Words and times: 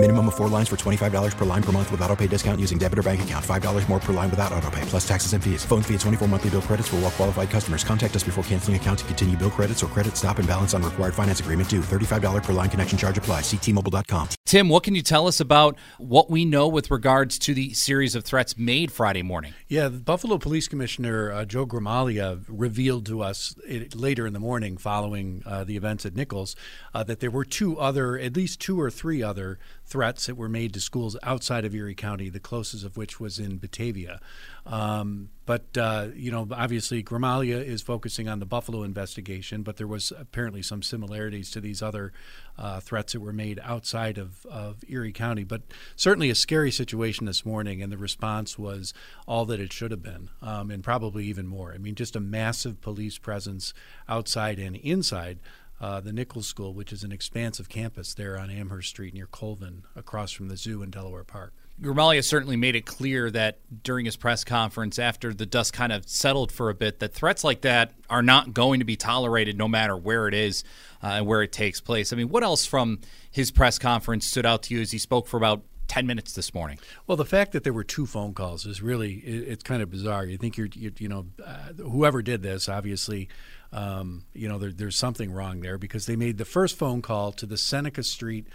Minimum 0.00 0.28
of 0.28 0.36
four 0.36 0.46
lines 0.46 0.68
for 0.68 0.76
$25 0.76 1.36
per 1.36 1.44
line 1.44 1.62
per 1.62 1.72
month 1.72 1.90
with 1.90 2.00
auto 2.02 2.14
pay 2.14 2.28
discount 2.28 2.60
using 2.60 2.78
debit 2.78 3.00
or 3.00 3.02
bank 3.02 3.20
account. 3.22 3.44
$5 3.44 3.88
more 3.88 3.98
per 3.98 4.12
line 4.12 4.30
without 4.30 4.52
auto 4.52 4.70
pay, 4.70 4.80
plus 4.82 5.06
taxes 5.06 5.32
and 5.32 5.42
fees. 5.42 5.64
Phone 5.64 5.82
fee 5.82 5.94
at 5.94 6.00
24 6.00 6.28
monthly 6.28 6.50
bill 6.50 6.62
credits 6.62 6.86
for 6.86 6.96
all 6.96 7.02
well 7.02 7.10
qualified 7.10 7.50
customers. 7.50 7.82
Contact 7.82 8.14
us 8.14 8.22
before 8.22 8.44
canceling 8.44 8.76
account 8.76 9.00
to 9.00 9.04
continue 9.06 9.36
bill 9.36 9.50
credits 9.50 9.82
or 9.82 9.88
credit 9.88 10.16
stop 10.16 10.38
and 10.38 10.46
balance 10.46 10.72
on 10.72 10.84
required 10.84 11.14
finance 11.14 11.40
agreement 11.40 11.68
due. 11.68 11.80
$35 11.80 12.44
per 12.44 12.52
line 12.52 12.70
connection 12.70 12.96
charge 12.96 13.18
apply. 13.18 13.40
Ctmobile.com. 13.40 14.28
Tim, 14.44 14.68
what 14.68 14.84
can 14.84 14.94
you 14.94 15.02
tell 15.02 15.26
us 15.26 15.40
about 15.40 15.76
what 15.98 16.30
we 16.30 16.44
know 16.44 16.68
with 16.68 16.92
regards 16.92 17.36
to 17.40 17.52
the 17.52 17.74
series 17.74 18.14
of 18.14 18.24
threats 18.24 18.56
made 18.56 18.92
Friday 18.92 19.22
morning? 19.22 19.52
Yeah, 19.66 19.88
the 19.88 19.98
Buffalo 19.98 20.38
Police 20.38 20.68
Commissioner 20.68 21.32
uh, 21.32 21.44
Joe 21.44 21.66
Gramaglia 21.66 22.42
revealed 22.46 23.04
to 23.06 23.20
us 23.20 23.56
it, 23.66 23.96
later 23.96 24.28
in 24.28 24.32
the 24.32 24.38
morning 24.38 24.76
following 24.76 25.42
uh, 25.44 25.64
the 25.64 25.76
events 25.76 26.06
at 26.06 26.14
Nichols 26.14 26.54
uh, 26.94 27.02
that 27.02 27.18
there 27.18 27.32
were 27.32 27.44
two 27.44 27.78
other, 27.78 28.16
at 28.16 28.36
least 28.36 28.60
two 28.60 28.80
or 28.80 28.90
three 28.90 29.22
other 29.22 29.58
threats 29.88 30.26
that 30.26 30.36
were 30.36 30.48
made 30.48 30.74
to 30.74 30.80
schools 30.80 31.16
outside 31.22 31.64
of 31.64 31.74
Erie 31.74 31.94
County, 31.94 32.28
the 32.28 32.38
closest 32.38 32.84
of 32.84 32.96
which 32.96 33.18
was 33.18 33.38
in 33.38 33.56
Batavia. 33.56 34.20
Um, 34.66 35.30
but, 35.46 35.78
uh, 35.78 36.08
you 36.14 36.30
know, 36.30 36.46
obviously 36.52 37.02
Gramaglia 37.02 37.64
is 37.64 37.80
focusing 37.80 38.28
on 38.28 38.38
the 38.38 38.44
Buffalo 38.44 38.82
investigation, 38.82 39.62
but 39.62 39.78
there 39.78 39.86
was 39.86 40.12
apparently 40.18 40.60
some 40.60 40.82
similarities 40.82 41.50
to 41.52 41.60
these 41.60 41.80
other 41.80 42.12
uh, 42.58 42.80
threats 42.80 43.14
that 43.14 43.20
were 43.20 43.32
made 43.32 43.58
outside 43.64 44.18
of, 44.18 44.44
of 44.46 44.84
Erie 44.88 45.12
County. 45.12 45.44
But 45.44 45.62
certainly 45.96 46.28
a 46.28 46.34
scary 46.34 46.70
situation 46.70 47.24
this 47.24 47.46
morning, 47.46 47.82
and 47.82 47.90
the 47.90 47.96
response 47.96 48.58
was 48.58 48.92
all 49.26 49.46
that 49.46 49.58
it 49.58 49.72
should 49.72 49.90
have 49.90 50.02
been, 50.02 50.28
um, 50.42 50.70
and 50.70 50.84
probably 50.84 51.24
even 51.24 51.46
more. 51.46 51.72
I 51.72 51.78
mean, 51.78 51.94
just 51.94 52.14
a 52.14 52.20
massive 52.20 52.82
police 52.82 53.16
presence 53.16 53.72
outside 54.06 54.58
and 54.58 54.76
inside 54.76 55.38
uh, 55.80 56.00
the 56.00 56.12
Nichols 56.12 56.46
School, 56.46 56.74
which 56.74 56.92
is 56.92 57.04
an 57.04 57.12
expansive 57.12 57.68
campus 57.68 58.14
there 58.14 58.38
on 58.38 58.50
Amherst 58.50 58.90
Street 58.90 59.14
near 59.14 59.26
Colvin, 59.26 59.84
across 59.94 60.32
from 60.32 60.48
the 60.48 60.56
zoo 60.56 60.82
in 60.82 60.90
Delaware 60.90 61.24
Park. 61.24 61.52
Gramaglia 61.80 62.24
certainly 62.24 62.56
made 62.56 62.74
it 62.74 62.86
clear 62.86 63.30
that 63.30 63.60
during 63.84 64.04
his 64.04 64.16
press 64.16 64.42
conference, 64.42 64.98
after 64.98 65.32
the 65.32 65.46
dust 65.46 65.72
kind 65.72 65.92
of 65.92 66.08
settled 66.08 66.50
for 66.50 66.70
a 66.70 66.74
bit, 66.74 66.98
that 66.98 67.14
threats 67.14 67.44
like 67.44 67.60
that 67.60 67.92
are 68.10 68.22
not 68.22 68.52
going 68.52 68.80
to 68.80 68.84
be 68.84 68.96
tolerated 68.96 69.56
no 69.56 69.68
matter 69.68 69.96
where 69.96 70.26
it 70.26 70.34
is 70.34 70.64
uh, 71.04 71.06
and 71.06 71.26
where 71.26 71.40
it 71.42 71.52
takes 71.52 71.80
place. 71.80 72.12
I 72.12 72.16
mean, 72.16 72.30
what 72.30 72.42
else 72.42 72.66
from 72.66 72.98
his 73.30 73.52
press 73.52 73.78
conference 73.78 74.26
stood 74.26 74.44
out 74.44 74.64
to 74.64 74.74
you 74.74 74.80
as 74.80 74.90
he 74.90 74.98
spoke 74.98 75.28
for 75.28 75.36
about 75.36 75.62
10 75.88 76.06
minutes 76.06 76.34
this 76.34 76.54
morning. 76.54 76.78
Well, 77.06 77.16
the 77.16 77.24
fact 77.24 77.52
that 77.52 77.64
there 77.64 77.72
were 77.72 77.82
two 77.82 78.06
phone 78.06 78.34
calls 78.34 78.66
is 78.66 78.82
really, 78.82 79.14
it, 79.14 79.48
it's 79.48 79.64
kind 79.64 79.82
of 79.82 79.90
bizarre. 79.90 80.24
You 80.24 80.36
think 80.36 80.56
you're, 80.56 80.68
you, 80.74 80.92
you 80.98 81.08
know, 81.08 81.26
uh, 81.44 81.72
whoever 81.78 82.22
did 82.22 82.42
this, 82.42 82.68
obviously, 82.68 83.28
um, 83.72 84.24
you 84.32 84.48
know, 84.48 84.58
there, 84.58 84.72
there's 84.72 84.96
something 84.96 85.32
wrong 85.32 85.60
there 85.60 85.78
because 85.78 86.06
they 86.06 86.16
made 86.16 86.38
the 86.38 86.44
first 86.44 86.76
phone 86.76 87.02
call 87.02 87.32
to 87.32 87.46
the 87.46 87.58
Seneca 87.58 88.02
Street 88.02 88.46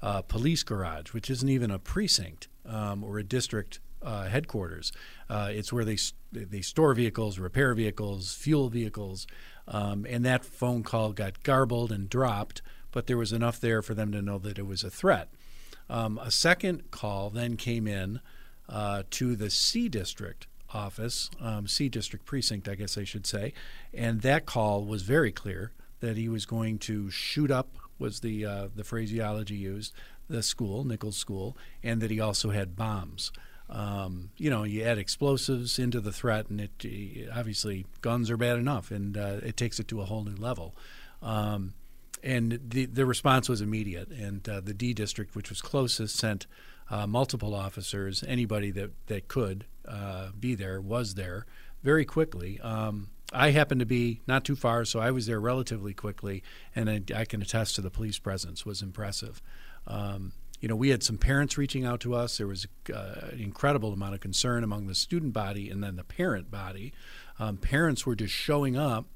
uh, 0.00 0.22
police 0.22 0.62
garage, 0.62 1.12
which 1.12 1.30
isn't 1.30 1.48
even 1.48 1.70
a 1.70 1.78
precinct 1.78 2.48
um, 2.66 3.04
or 3.04 3.18
a 3.18 3.24
district 3.24 3.80
uh, 4.02 4.24
headquarters. 4.24 4.92
Uh, 5.28 5.48
it's 5.50 5.72
where 5.72 5.84
they 5.84 5.96
they 6.32 6.60
store 6.60 6.94
vehicles, 6.94 7.38
repair 7.38 7.74
vehicles, 7.74 8.34
fuel 8.34 8.68
vehicles, 8.68 9.26
um, 9.68 10.06
and 10.08 10.24
that 10.24 10.44
phone 10.44 10.82
call 10.82 11.12
got 11.12 11.42
garbled 11.42 11.92
and 11.92 12.08
dropped. 12.08 12.62
But 12.90 13.06
there 13.06 13.16
was 13.16 13.32
enough 13.32 13.60
there 13.60 13.80
for 13.80 13.94
them 13.94 14.12
to 14.12 14.20
know 14.20 14.38
that 14.38 14.58
it 14.58 14.66
was 14.66 14.82
a 14.82 14.90
threat. 14.90 15.28
Um, 15.88 16.18
a 16.18 16.30
second 16.30 16.90
call 16.90 17.30
then 17.30 17.56
came 17.56 17.86
in 17.86 18.20
uh, 18.68 19.02
to 19.10 19.36
the 19.36 19.50
C 19.50 19.88
district 19.88 20.46
office, 20.74 21.30
um, 21.40 21.66
C 21.66 21.88
district 21.88 22.24
precinct, 22.24 22.68
I 22.68 22.74
guess 22.74 22.96
I 22.98 23.04
should 23.04 23.26
say, 23.26 23.52
and 23.92 24.22
that 24.22 24.46
call 24.46 24.84
was 24.84 25.02
very 25.02 25.32
clear 25.32 25.72
that 26.00 26.16
he 26.16 26.28
was 26.28 26.46
going 26.46 26.78
to 26.80 27.10
shoot 27.10 27.50
up 27.50 27.76
was 27.98 28.20
the 28.20 28.44
uh, 28.44 28.68
the 28.74 28.84
phraseology 28.84 29.54
used 29.54 29.94
the 30.28 30.42
school 30.42 30.84
Nichols 30.84 31.16
School, 31.16 31.56
and 31.82 32.00
that 32.00 32.10
he 32.10 32.20
also 32.20 32.50
had 32.50 32.76
bombs. 32.76 33.32
Um, 33.70 34.30
you 34.36 34.50
know, 34.50 34.64
you 34.64 34.82
add 34.82 34.98
explosives 34.98 35.78
into 35.78 36.00
the 36.00 36.12
threat, 36.12 36.48
and 36.48 36.60
it 36.60 37.30
obviously 37.34 37.86
guns 38.00 38.30
are 38.30 38.36
bad 38.36 38.58
enough, 38.58 38.90
and 38.90 39.16
uh, 39.16 39.38
it 39.42 39.56
takes 39.56 39.78
it 39.78 39.88
to 39.88 40.00
a 40.00 40.04
whole 40.04 40.24
new 40.24 40.36
level. 40.36 40.74
Um, 41.22 41.74
and 42.22 42.60
the 42.68 42.86
the 42.86 43.06
response 43.06 43.48
was 43.48 43.60
immediate. 43.60 44.10
And 44.10 44.46
uh, 44.48 44.60
the 44.60 44.74
D 44.74 44.92
district, 44.92 45.34
which 45.34 45.48
was 45.48 45.60
closest, 45.60 46.16
sent 46.16 46.46
uh, 46.92 47.06
multiple 47.06 47.54
officers. 47.54 48.22
Anybody 48.26 48.70
that 48.70 48.92
that 49.06 49.26
could 49.26 49.66
uh, 49.88 50.28
be 50.38 50.54
there 50.54 50.80
was 50.80 51.14
there 51.14 51.46
very 51.82 52.04
quickly. 52.04 52.60
Um, 52.60 53.08
I 53.32 53.50
happened 53.50 53.80
to 53.80 53.86
be 53.86 54.20
not 54.26 54.44
too 54.44 54.54
far, 54.54 54.84
so 54.84 55.00
I 55.00 55.10
was 55.10 55.26
there 55.26 55.40
relatively 55.40 55.94
quickly, 55.94 56.44
and 56.76 56.88
I, 56.88 57.02
I 57.16 57.24
can 57.24 57.42
attest 57.42 57.74
to 57.76 57.80
the 57.80 57.90
police 57.90 58.18
presence 58.18 58.64
was 58.64 58.82
impressive. 58.82 59.42
Um, 59.86 60.32
you 60.60 60.68
know, 60.68 60.76
we 60.76 60.90
had 60.90 61.02
some 61.02 61.18
parents 61.18 61.58
reaching 61.58 61.84
out 61.84 61.98
to 62.00 62.14
us. 62.14 62.38
There 62.38 62.46
was 62.46 62.68
uh, 62.94 63.30
an 63.32 63.40
incredible 63.40 63.92
amount 63.92 64.14
of 64.14 64.20
concern 64.20 64.62
among 64.62 64.86
the 64.86 64.94
student 64.94 65.32
body 65.32 65.70
and 65.70 65.82
then 65.82 65.96
the 65.96 66.04
parent 66.04 66.52
body. 66.52 66.92
Um, 67.40 67.56
parents 67.56 68.06
were 68.06 68.14
just 68.14 68.34
showing 68.34 68.76
up 68.76 69.06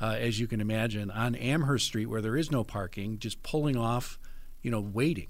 uh, 0.00 0.16
as 0.18 0.40
you 0.40 0.46
can 0.46 0.60
imagine, 0.60 1.10
on 1.10 1.34
Amherst 1.34 1.86
Street 1.86 2.06
where 2.06 2.22
there 2.22 2.36
is 2.36 2.50
no 2.50 2.64
parking, 2.64 3.18
just 3.18 3.42
pulling 3.42 3.76
off, 3.76 4.18
you 4.62 4.70
know, 4.70 4.80
waiting, 4.80 5.28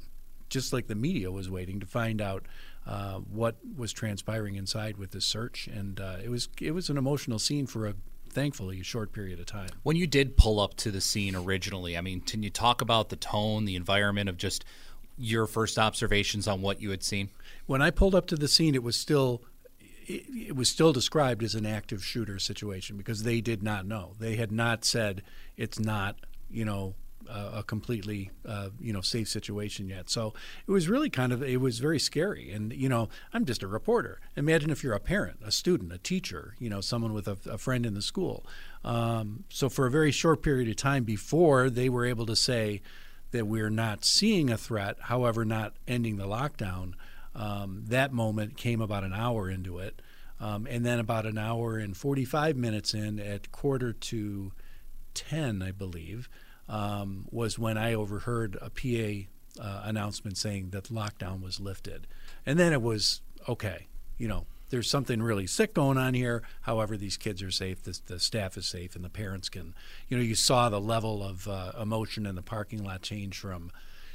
just 0.50 0.72
like 0.72 0.88
the 0.88 0.94
media 0.94 1.30
was 1.30 1.48
waiting 1.48 1.80
to 1.80 1.86
find 1.86 2.20
out 2.20 2.44
uh, 2.86 3.18
what 3.18 3.56
was 3.76 3.92
transpiring 3.92 4.56
inside 4.56 4.98
with 4.98 5.12
this 5.12 5.24
search. 5.24 5.68
And 5.68 6.00
uh, 6.00 6.16
it 6.22 6.28
was 6.28 6.48
it 6.60 6.72
was 6.72 6.90
an 6.90 6.98
emotional 6.98 7.38
scene 7.38 7.66
for 7.66 7.86
a 7.86 7.94
thankfully 8.28 8.80
a 8.80 8.84
short 8.84 9.12
period 9.12 9.40
of 9.40 9.46
time. 9.46 9.68
When 9.82 9.96
you 9.96 10.06
did 10.06 10.36
pull 10.36 10.60
up 10.60 10.74
to 10.78 10.90
the 10.90 11.00
scene 11.00 11.34
originally, 11.34 11.96
I 11.96 12.00
mean, 12.00 12.20
can 12.20 12.42
you 12.42 12.50
talk 12.50 12.80
about 12.80 13.08
the 13.08 13.16
tone, 13.16 13.64
the 13.64 13.76
environment 13.76 14.28
of 14.28 14.36
just 14.36 14.64
your 15.16 15.46
first 15.46 15.78
observations 15.78 16.46
on 16.46 16.62
what 16.62 16.80
you 16.80 16.90
had 16.90 17.02
seen? 17.02 17.30
When 17.66 17.82
I 17.82 17.90
pulled 17.90 18.14
up 18.14 18.26
to 18.26 18.36
the 18.36 18.48
scene, 18.48 18.74
it 18.74 18.82
was 18.82 18.96
still 18.96 19.42
it, 20.06 20.56
was 20.56 20.68
still 20.68 20.92
described 20.92 21.42
as 21.42 21.54
an 21.54 21.66
active 21.66 22.04
shooter 22.04 22.38
situation 22.38 22.96
because 22.96 23.22
they 23.22 23.40
did 23.40 23.62
not 23.62 23.86
know. 23.86 24.14
They 24.18 24.36
had 24.36 24.50
not 24.50 24.84
said 24.84 25.22
it's 25.56 25.78
not, 25.78 26.16
you 26.50 26.64
know, 26.64 26.94
a 27.28 27.62
completely 27.62 28.30
uh, 28.46 28.70
you 28.80 28.92
know 28.92 29.00
safe 29.00 29.28
situation 29.28 29.88
yet. 29.88 30.10
So 30.10 30.34
it 30.66 30.70
was 30.70 30.88
really 30.88 31.10
kind 31.10 31.32
of 31.32 31.42
it 31.42 31.60
was 31.60 31.78
very 31.78 31.98
scary. 31.98 32.50
And 32.50 32.72
you 32.72 32.88
know 32.88 33.08
I'm 33.32 33.44
just 33.44 33.62
a 33.62 33.68
reporter. 33.68 34.20
Imagine 34.36 34.70
if 34.70 34.82
you're 34.82 34.94
a 34.94 35.00
parent, 35.00 35.38
a 35.44 35.52
student, 35.52 35.92
a 35.92 35.98
teacher, 35.98 36.54
you 36.58 36.70
know 36.70 36.80
someone 36.80 37.12
with 37.12 37.28
a, 37.28 37.36
a 37.48 37.58
friend 37.58 37.86
in 37.86 37.94
the 37.94 38.02
school. 38.02 38.44
Um, 38.84 39.44
so 39.50 39.68
for 39.68 39.86
a 39.86 39.90
very 39.90 40.10
short 40.10 40.42
period 40.42 40.68
of 40.68 40.76
time 40.76 41.04
before 41.04 41.68
they 41.68 41.88
were 41.88 42.04
able 42.04 42.26
to 42.26 42.36
say 42.36 42.80
that 43.30 43.46
we're 43.46 43.70
not 43.70 44.04
seeing 44.04 44.50
a 44.50 44.58
threat, 44.58 44.96
however, 45.02 45.44
not 45.44 45.74
ending 45.86 46.16
the 46.16 46.26
lockdown. 46.26 46.94
Um, 47.34 47.84
that 47.86 48.12
moment 48.12 48.56
came 48.56 48.80
about 48.80 49.04
an 49.04 49.12
hour 49.12 49.48
into 49.48 49.78
it. 49.78 50.02
Um, 50.40 50.66
and 50.68 50.84
then 50.84 50.98
about 50.98 51.26
an 51.26 51.36
hour 51.36 51.76
and 51.76 51.96
45 51.96 52.56
minutes 52.56 52.94
in, 52.94 53.20
at 53.20 53.52
quarter 53.52 53.92
to 53.92 54.52
10, 55.14 55.62
I 55.62 55.70
believe, 55.70 56.28
um, 56.70 57.26
was 57.30 57.58
when 57.58 57.76
I 57.76 57.92
overheard 57.94 58.56
a 58.62 58.70
PA 58.70 59.28
uh, 59.62 59.82
announcement 59.84 60.38
saying 60.38 60.70
that 60.70 60.84
lockdown 60.84 61.42
was 61.42 61.60
lifted. 61.60 62.06
And 62.46 62.58
then 62.58 62.72
it 62.72 62.80
was 62.80 63.20
okay, 63.48 63.88
you 64.16 64.28
know, 64.28 64.46
there's 64.70 64.88
something 64.88 65.20
really 65.20 65.48
sick 65.48 65.74
going 65.74 65.98
on 65.98 66.14
here. 66.14 66.42
However, 66.62 66.96
these 66.96 67.16
kids 67.16 67.42
are 67.42 67.50
safe, 67.50 67.82
the, 67.82 67.98
the 68.06 68.20
staff 68.20 68.56
is 68.56 68.66
safe, 68.66 68.94
and 68.94 69.04
the 69.04 69.10
parents 69.10 69.48
can, 69.48 69.74
you 70.08 70.16
know, 70.16 70.22
you 70.22 70.36
saw 70.36 70.68
the 70.68 70.80
level 70.80 71.24
of 71.24 71.48
uh, 71.48 71.72
emotion 71.80 72.24
in 72.24 72.36
the 72.36 72.42
parking 72.42 72.84
lot 72.84 73.02
change 73.02 73.36
from, 73.36 73.72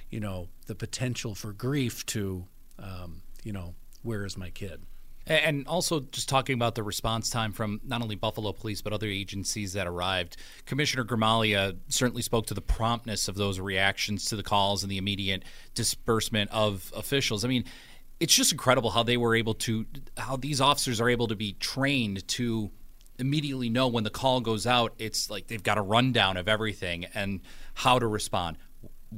you 0.09 0.21
know, 0.21 0.47
the 0.67 0.75
potential 0.75 1.35
for 1.35 1.51
grief 1.51 2.05
to, 2.07 2.45
um, 2.79 3.21
you 3.43 3.51
know, 3.51 3.75
where 4.01 4.25
is 4.25 4.37
my 4.37 4.49
kid? 4.49 4.81
And 5.27 5.67
also, 5.67 6.01
just 6.01 6.29
talking 6.29 6.53
about 6.53 6.75
the 6.75 6.83
response 6.83 7.31
time 7.31 7.51
from 7.51 7.81
not 7.83 8.03
only 8.03 8.15
Buffalo 8.15 8.51
Police 8.53 8.81
but 8.81 8.93
other 8.93 9.07
agencies 9.07 9.73
that 9.73 9.87
arrived, 9.87 10.37
Commissioner 10.65 11.03
Gramaglia 11.03 11.75
certainly 11.87 12.21
spoke 12.21 12.45
to 12.47 12.53
the 12.53 12.61
promptness 12.61 13.27
of 13.27 13.35
those 13.35 13.59
reactions 13.59 14.25
to 14.25 14.35
the 14.35 14.43
calls 14.43 14.83
and 14.83 14.91
the 14.91 14.97
immediate 14.97 15.43
disbursement 15.73 16.51
of 16.51 16.91
officials. 16.95 17.43
I 17.43 17.47
mean, 17.47 17.65
it's 18.19 18.35
just 18.35 18.51
incredible 18.51 18.91
how 18.91 19.01
they 19.01 19.17
were 19.17 19.35
able 19.35 19.55
to, 19.55 19.87
how 20.15 20.35
these 20.35 20.61
officers 20.61 21.01
are 21.01 21.09
able 21.09 21.27
to 21.27 21.35
be 21.35 21.53
trained 21.53 22.27
to 22.29 22.69
immediately 23.17 23.69
know 23.69 23.87
when 23.87 24.03
the 24.03 24.09
call 24.11 24.41
goes 24.41 24.67
out. 24.67 24.93
It's 24.99 25.29
like 25.29 25.47
they've 25.47 25.63
got 25.63 25.79
a 25.79 25.81
rundown 25.81 26.37
of 26.37 26.47
everything 26.47 27.05
and 27.15 27.41
how 27.73 27.97
to 27.97 28.05
respond 28.05 28.57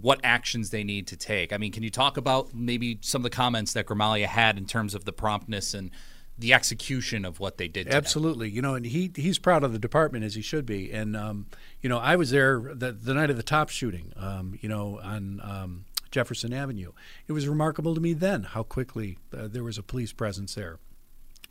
what 0.02 0.20
actions 0.24 0.70
they 0.70 0.84
need 0.84 1.08
to 1.08 1.18
take. 1.18 1.54
I 1.54 1.58
mean, 1.58 1.72
can 1.72 1.84
you 1.84 1.90
talk 1.90 2.18
about 2.18 2.54
maybe 2.54 3.00
some 3.02 3.20
of 3.20 3.24
the 3.24 3.36
comments 3.36 3.74
that 3.74 3.86
Gramaglia 3.86 4.26
had 4.26 4.58
in 4.58 4.66
terms 4.66 4.94
of 4.94 5.06
the 5.06 5.14
promptness 5.14 5.74
and 5.74 5.92
the 6.38 6.54
execution 6.54 7.26
of 7.26 7.40
what 7.40 7.58
they 7.58 7.68
did? 7.68 7.88
Absolutely. 7.88 8.50
You 8.50 8.62
know, 8.62 8.76
and 8.76 8.86
he 8.86 9.12
he's 9.16 9.40
proud 9.40 9.64
of 9.64 9.74
the 9.74 9.80
department 9.80 10.24
as 10.24 10.36
he 10.36 10.42
should 10.42 10.66
be. 10.66 10.92
And 10.92 11.16
um, 11.16 11.48
you 11.82 11.90
know, 11.90 11.98
I 11.98 12.16
was 12.16 12.32
there 12.32 12.60
the, 12.74 12.92
the 12.92 13.14
night 13.14 13.30
of 13.30 13.38
the 13.38 13.44
top 13.44 13.70
shooting. 13.70 14.14
Um, 14.16 14.58
you 14.62 14.70
know, 14.70 15.00
on 15.04 15.42
um, 15.44 15.86
Jefferson 16.12 16.54
Avenue. 16.54 16.94
It 17.28 17.34
was 17.34 17.48
remarkable 17.48 17.94
to 17.96 18.02
me 18.02 18.14
then 18.14 18.44
how 18.44 18.64
quickly 18.64 19.18
uh, 19.36 19.48
there 19.48 19.64
was 19.64 19.78
a 19.78 19.84
police 19.84 20.14
presence 20.14 20.56
there. 20.56 20.80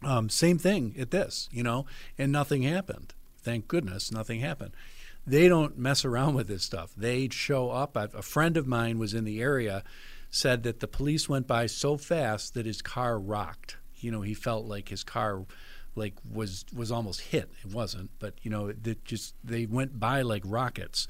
Um, 0.03 0.29
same 0.29 0.59
thing 0.59 0.95
at 0.99 1.11
this, 1.11 1.49
you 1.53 1.63
know, 1.63 1.87
and 2.19 2.31
nothing 2.31 2.63
happened. 2.63 3.15
Thank 3.43 3.69
goodness, 3.69 4.13
nothing 4.13 4.41
happened. 4.41 4.73
They 5.27 5.49
don't 5.49 5.77
mess 5.77 6.05
around 6.05 6.35
with 6.35 6.47
this 6.47 6.63
stuff. 6.63 6.93
They 6.97 7.29
show 7.29 7.71
up. 7.71 7.97
A 7.97 8.23
friend 8.23 8.57
of 8.57 8.67
mine 8.67 8.99
was 8.99 9.13
in 9.13 9.25
the 9.25 9.41
area, 9.41 9.83
said 10.31 10.63
that 10.63 10.81
the 10.81 10.89
police 10.89 11.29
went 11.29 11.47
by 11.47 11.67
so 11.67 11.97
fast 11.97 12.55
that 12.55 12.67
his 12.67 12.81
car 12.81 13.19
rocked. 13.19 13.77
You 13.97 14.11
know, 14.11 14.21
he 14.21 14.35
felt 14.35 14.67
like 14.67 14.89
his 14.89 15.03
car 15.03 15.45
like 15.97 16.15
was 16.31 16.65
was 16.75 16.93
almost 16.93 17.21
hit. 17.23 17.51
It 17.65 17.73
wasn't, 17.73 18.11
but 18.19 18.35
you 18.43 18.51
know, 18.51 18.69
it 18.69 19.05
just 19.05 19.35
they 19.43 19.67
went 19.67 19.99
by 19.99 20.23
like 20.23 20.43
rockets. 20.47 21.07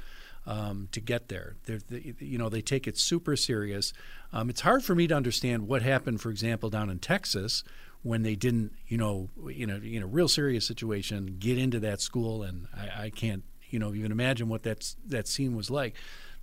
Um, 0.48 0.88
to 0.92 1.00
get 1.00 1.26
there. 1.26 1.56
They, 1.64 2.14
you 2.20 2.38
know, 2.38 2.48
they 2.48 2.60
take 2.60 2.86
it 2.86 2.96
super 2.96 3.34
serious. 3.34 3.92
Um, 4.32 4.48
it's 4.48 4.60
hard 4.60 4.84
for 4.84 4.94
me 4.94 5.08
to 5.08 5.14
understand 5.16 5.66
what 5.66 5.82
happened, 5.82 6.20
for 6.20 6.30
example, 6.30 6.70
down 6.70 6.88
in 6.88 7.00
Texas 7.00 7.64
when 8.04 8.22
they 8.22 8.36
didn't, 8.36 8.72
you 8.86 8.96
know, 8.96 9.28
in 9.52 9.70
a, 9.70 9.78
in 9.78 10.04
a 10.04 10.06
real 10.06 10.28
serious 10.28 10.64
situation, 10.64 11.38
get 11.40 11.58
into 11.58 11.80
that 11.80 12.00
school. 12.00 12.44
And 12.44 12.69
I, 12.72 13.06
I 13.06 13.10
can't, 13.10 13.42
you 13.70 13.78
know, 13.78 13.92
you 13.92 14.02
can 14.02 14.12
imagine 14.12 14.48
what 14.48 14.62
that 14.64 14.94
that 15.06 15.28
scene 15.28 15.56
was 15.56 15.70
like. 15.70 15.94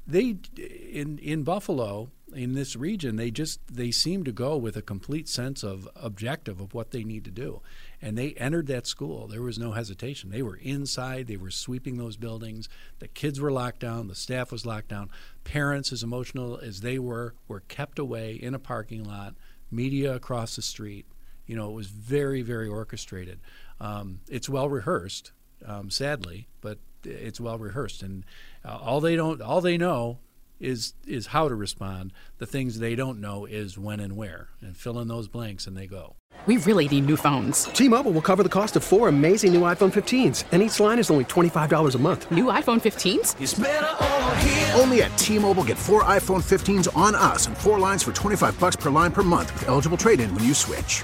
They 0.05 0.37
in 0.57 1.17
in 1.19 1.43
Buffalo, 1.43 2.09
in 2.33 2.53
this 2.53 2.75
region, 2.75 3.15
they 3.15 3.31
just 3.31 3.59
they 3.71 3.91
seem 3.91 4.23
to 4.25 4.31
go 4.31 4.57
with 4.57 4.75
a 4.75 4.81
complete 4.81 5.29
sense 5.29 5.63
of 5.63 5.87
objective 5.95 6.59
of 6.59 6.73
what 6.73 6.91
they 6.91 7.03
need 7.03 7.23
to 7.25 7.31
do, 7.31 7.61
and 8.01 8.17
they 8.17 8.33
entered 8.33 8.67
that 8.67 8.87
school. 8.87 9.27
There 9.27 9.41
was 9.41 9.57
no 9.57 9.71
hesitation. 9.71 10.29
They 10.29 10.41
were 10.41 10.57
inside. 10.57 11.27
They 11.27 11.37
were 11.37 11.51
sweeping 11.51 11.97
those 11.97 12.17
buildings. 12.17 12.67
The 12.99 13.07
kids 13.07 13.39
were 13.39 13.51
locked 13.51 13.79
down. 13.79 14.07
The 14.07 14.15
staff 14.15 14.51
was 14.51 14.65
locked 14.65 14.89
down. 14.89 15.09
Parents, 15.43 15.93
as 15.93 16.03
emotional 16.03 16.57
as 16.57 16.81
they 16.81 16.99
were, 16.99 17.35
were 17.47 17.61
kept 17.61 17.99
away 17.99 18.33
in 18.33 18.53
a 18.53 18.59
parking 18.59 19.03
lot. 19.03 19.35
Media 19.71 20.13
across 20.13 20.55
the 20.55 20.61
street. 20.61 21.05
You 21.45 21.55
know, 21.55 21.69
it 21.69 21.73
was 21.73 21.87
very, 21.87 22.41
very 22.41 22.67
orchestrated. 22.67 23.39
Um, 23.79 24.19
it's 24.29 24.47
well 24.47 24.69
rehearsed, 24.69 25.31
um, 25.65 25.89
sadly, 25.89 26.47
but 26.61 26.79
it's 27.05 27.39
well 27.39 27.57
rehearsed, 27.57 28.03
and 28.03 28.25
uh, 28.65 28.77
all 28.81 28.99
they 29.01 29.15
don't, 29.15 29.41
all 29.41 29.61
they 29.61 29.77
know 29.77 30.19
is 30.59 30.93
is 31.05 31.27
how 31.27 31.49
to 31.49 31.55
respond. 31.55 32.13
The 32.37 32.45
things 32.45 32.79
they 32.79 32.95
don't 32.95 33.19
know 33.19 33.45
is 33.45 33.77
when 33.77 33.99
and 33.99 34.15
where, 34.15 34.49
and 34.61 34.75
fill 34.75 34.99
in 34.99 35.07
those 35.07 35.27
blanks, 35.27 35.67
and 35.67 35.75
they 35.77 35.87
go. 35.87 36.15
We 36.45 36.57
really 36.57 36.87
need 36.87 37.05
new 37.05 37.15
phones. 37.15 37.65
T-Mobile 37.65 38.11
will 38.11 38.21
cover 38.21 38.43
the 38.43 38.49
cost 38.49 38.75
of 38.75 38.83
four 38.83 39.07
amazing 39.07 39.53
new 39.53 39.61
iPhone 39.61 39.93
15s, 39.93 40.43
and 40.51 40.61
each 40.61 40.79
line 40.79 40.99
is 40.99 41.09
only 41.11 41.25
twenty 41.25 41.49
five 41.49 41.69
dollars 41.69 41.95
a 41.95 41.99
month. 41.99 42.29
New 42.31 42.45
iPhone 42.45 42.81
15s? 42.81 43.39
Only 44.79 45.03
at 45.03 45.17
T-Mobile, 45.17 45.63
get 45.63 45.77
four 45.77 46.03
iPhone 46.03 46.41
15s 46.43 46.95
on 46.97 47.15
us, 47.15 47.47
and 47.47 47.57
four 47.57 47.79
lines 47.79 48.03
for 48.03 48.11
twenty 48.11 48.35
five 48.35 48.59
bucks 48.59 48.75
per 48.75 48.89
line 48.89 49.11
per 49.11 49.23
month 49.23 49.53
with 49.53 49.69
eligible 49.69 49.97
trade-in 49.97 50.33
when 50.35 50.43
you 50.43 50.53
switch. 50.53 51.03